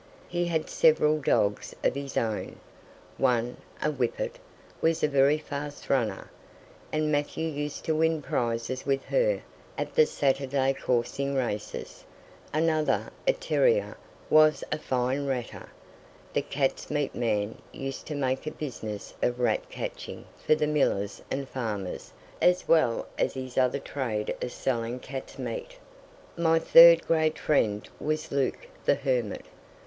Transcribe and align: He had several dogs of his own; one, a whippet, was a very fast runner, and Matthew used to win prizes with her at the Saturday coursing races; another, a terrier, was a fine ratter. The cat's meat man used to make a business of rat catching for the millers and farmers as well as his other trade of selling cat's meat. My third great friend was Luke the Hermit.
He 0.27 0.45
had 0.45 0.67
several 0.67 1.19
dogs 1.19 1.75
of 1.83 1.93
his 1.93 2.17
own; 2.17 2.55
one, 3.19 3.57
a 3.83 3.91
whippet, 3.91 4.39
was 4.81 5.03
a 5.03 5.07
very 5.07 5.37
fast 5.37 5.91
runner, 5.91 6.31
and 6.91 7.11
Matthew 7.11 7.47
used 7.47 7.85
to 7.85 7.93
win 7.93 8.19
prizes 8.23 8.83
with 8.83 9.05
her 9.05 9.43
at 9.77 9.93
the 9.93 10.07
Saturday 10.07 10.73
coursing 10.73 11.35
races; 11.35 12.03
another, 12.51 13.11
a 13.27 13.33
terrier, 13.33 13.95
was 14.27 14.63
a 14.71 14.79
fine 14.79 15.27
ratter. 15.27 15.69
The 16.33 16.41
cat's 16.41 16.89
meat 16.89 17.13
man 17.13 17.59
used 17.71 18.07
to 18.07 18.15
make 18.15 18.47
a 18.47 18.51
business 18.51 19.13
of 19.21 19.39
rat 19.39 19.69
catching 19.69 20.25
for 20.43 20.55
the 20.55 20.65
millers 20.65 21.21
and 21.29 21.47
farmers 21.47 22.11
as 22.41 22.67
well 22.67 23.07
as 23.19 23.35
his 23.35 23.55
other 23.55 23.77
trade 23.77 24.35
of 24.41 24.51
selling 24.51 24.97
cat's 24.99 25.37
meat. 25.37 25.77
My 26.35 26.57
third 26.57 27.05
great 27.05 27.37
friend 27.37 27.87
was 27.99 28.31
Luke 28.31 28.65
the 28.83 28.95
Hermit. 28.95 29.45